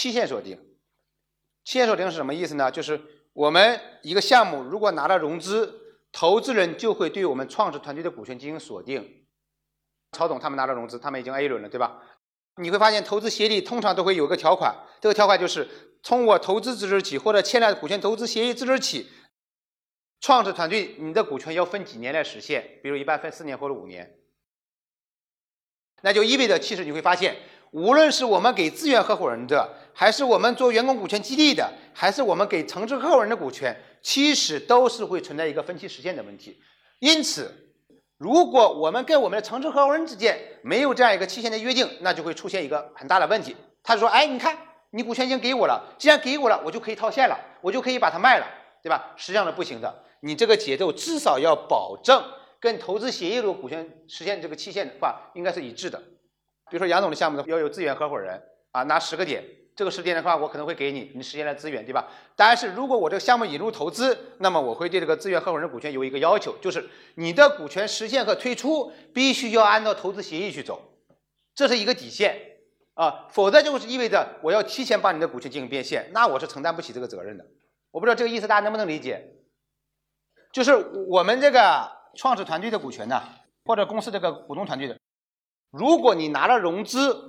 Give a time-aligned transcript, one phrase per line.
[0.00, 0.56] 期限锁定。
[1.62, 2.70] 期限锁定是什么意思呢？
[2.70, 2.98] 就是
[3.34, 5.78] 我们一个项目如果拿了融资，
[6.10, 9.26] 投资人就会对我们创始团队的股权进行锁定。
[10.12, 12.02] 曹总他们拿了融资，他们已经 A 轮了，对吧？
[12.56, 15.68] 你会发现投资协议通常都会有个条款，这个条款就是
[16.02, 19.06] 从我投资之日起或者签了股权投资协议之日起，
[20.18, 22.80] 创始团队你的股权要分几年来实现？
[22.82, 24.16] 比如一般分四年或者五年。
[26.00, 27.36] 那就意味着，其实你会发现，
[27.72, 36.60] 无论是我们给资源合伙人的，还是我们做员工股权激励的，还是我们给城市合伙人的股权，其实都是会存在一个分期实现的问题。
[36.98, 37.66] 因此。
[38.22, 43.56] 如果我们跟我们的城市合伙人之间没有这样一个期限的约定，那就会出现一个很大的问题。
[43.82, 44.54] 他说：“哎，你看，
[44.90, 48.46] 你股权已经给我了，既然给我了，我就可以套现了，我就可以把它卖了，
[48.82, 49.14] 对吧？
[49.16, 50.04] 实际上是不行的。
[50.20, 52.22] 你这个节奏至少要保证
[52.60, 55.98] 跟投资协议的股权实现这个期限的话，应该是一致的。
[56.70, 59.44] 比如说杨总的项目呢要有资源合伙人啊，拿十个点。”
[59.76, 62.06] 这个十点的话，我可能会给你你实现了资源，对吧？
[62.36, 70.82] 但是如果我这个项目引入投资，那么我会对这个资源合伙人股权有一个要求，就是你的股权实现和退出必须要按照投资协议去走，
[71.54, 72.36] 这是一个底线
[72.92, 77.46] 啊，否则就是意味着我要提前把你的股权进行变现，那我是承担不起这个责任的。
[77.90, 79.24] 我不知道这个意思大家能不能理解？
[80.52, 80.74] 就是
[81.08, 83.22] 我们这个创始团队的股权呢，
[83.64, 84.98] 或者公司这个股东团队的，
[85.70, 87.28] 如果你拿了融资。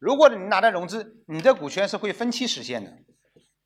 [0.00, 2.92] 如果你拿了融资，你的股权是会分期实现的，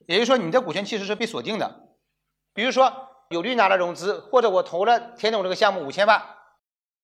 [0.07, 1.91] 也就是说你的股权其实是被锁定的。
[2.55, 2.91] 比如说
[3.29, 6.23] 有利拿了融资，或者我投了田总这个项目五千万，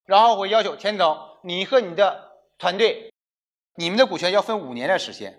[0.06, 3.12] 然后我要求田总，你和你的团队，
[3.74, 5.38] 你们的股权要分五年来实现，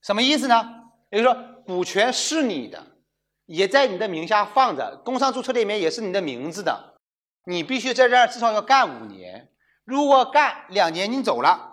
[0.00, 0.84] 什么意思呢？
[1.10, 2.86] 也就是说股权是你的，
[3.46, 6.94] 也在你的名下放着，工商注册里面也是你的名字的，
[7.46, 9.49] 你必须在这儿至少要干五年，
[9.90, 11.66] 如果干两年你走了。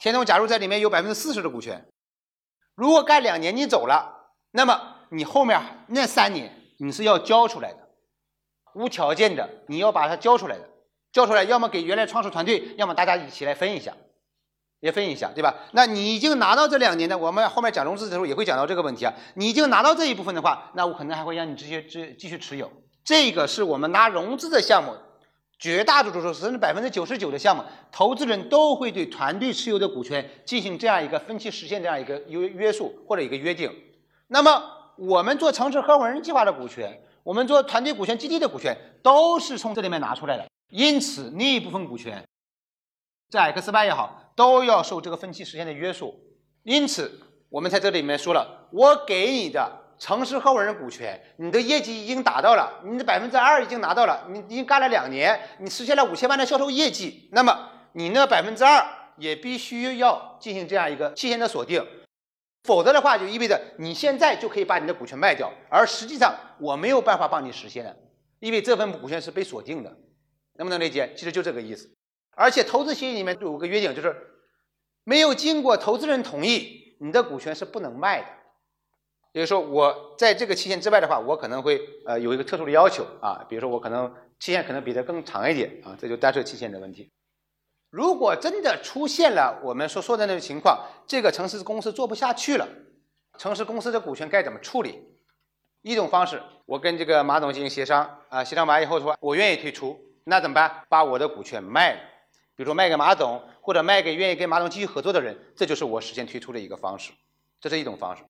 [0.00, 1.86] 田总，假如在里面有百分之四十的股权，
[2.74, 7.90] 如果干两年你走了，那么你后面那三年你是要交出来的，
[8.74, 10.66] 无条件的你要把它交出来的，
[11.12, 13.94] 交出来要么给原来创始团队，要么大家一起来分一下，
[14.80, 15.54] 也分一下，对吧？
[15.72, 19.12] 那你已经拿到这两年的，我们后面讲融资的时候也会讲到这个问题啊。
[19.34, 22.72] 你已经拿到这一部分的话，那我可能还会让你直接继继续持有。
[23.04, 24.94] 这个是我们拿融资的项目。
[25.58, 33.72] 绝大多数甚至百分之九十九的项目，投资人都会对团队持有的股权进行这样一个分期实现这样一个约约束或者一个约定。
[34.28, 34.62] 那么
[34.96, 40.46] 我们做城市合伙人计划的股权，我们做团队股权基地的股权，都是从这里面拿出来的。
[40.70, 42.22] 因此那一部分股权，
[43.30, 46.14] 在 X 八也好，都要受这个分期实现的约束。
[46.64, 49.85] 因此我们在这里面说了，我给你的。
[49.98, 58.86] 城市合伙人股权，你的业绩已经达到了，你的百分之二已经拿到了，你已经干了两年，你实现了五千万的销售业绩，那么你那百分之二
[59.16, 61.82] 也必须要进行这样一个期限的锁定，
[62.64, 67.96] 否则的话就意味着你现在就可以把你的股权卖掉，而实际上我没有办法帮你实现，
[68.40, 69.96] 因为这份股权是被锁定的，
[70.56, 71.12] 能不能理解？
[71.16, 71.90] 其实就这个意思。
[72.32, 74.14] 而且投资协议里面有个约定，就是
[75.04, 78.26] 没有经过投资人同意，你的股权是不能卖的。
[79.36, 84.10] 也就是说，我在这个期限之外的话，我可能会呃有一个特殊的要求啊，比如说我可能
[84.40, 87.12] 期限可能比它更长一点啊，这就单涉期限的问题。
[87.90, 92.66] 如果真的出现了我们所说的那种情况，这个城市公司做不下去了，
[93.36, 95.02] 城市公司的股权该怎么处理？
[95.82, 100.84] 一种方式，我跟这个马总进行协商啊，协商完以后说，我愿意退出，那怎么办？
[100.88, 102.00] 把我的股权卖了，
[102.54, 107.12] 比如说卖给马总，或者卖给愿意跟马总继续合作的人，这就是我实现退出的一个方式，
[107.60, 108.22] 这是一种方式。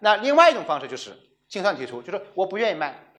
[0.00, 1.16] 那另外一种方式就是
[1.48, 3.14] 清算退出，就是我不愿意卖，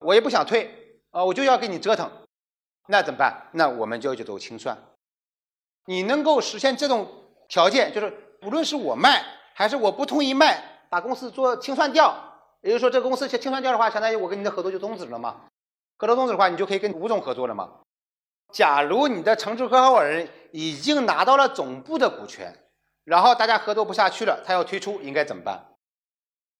[0.00, 2.10] 我也不想退啊，我就要给你折腾，
[2.88, 3.48] 那怎么办？
[3.52, 4.76] 那我们就就走清算。
[5.86, 7.08] 你能够实现这种
[7.48, 8.12] 条件，就是
[8.42, 9.24] 无论是我卖
[9.54, 12.14] 还是我不同意卖，把公司做清算掉，
[12.60, 15.46] 也就是说这公司清算掉的话，相当于我跟你的合作就终止了嘛。
[15.96, 17.80] 合作终止的话，你就可以跟吴总合作了嘛。
[18.52, 22.54] 假如你的城市合伙人已经拿到了总部的股权，
[23.04, 25.66] 然后大家合作不下去了，他要退出，应该怎么办？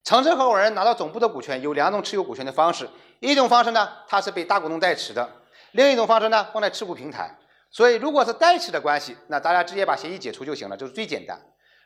[0.07, 2.89] 城市合伙人拿到总部的股权有两种持有股权的方式，
[3.19, 5.29] 一种方式呢，它是被大股东代持的；
[5.73, 7.37] 另一种方式呢，放在持股平台。
[7.73, 11.37] 所以，如果是代持的关系，那大家直接把协议解除就行了，这是最简单。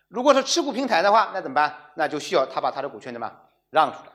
[0.08, 1.74] 如果是持股平台的话，那怎么办？
[1.94, 3.32] 那就需要他把他的股权怎么
[3.70, 4.12] 让出来。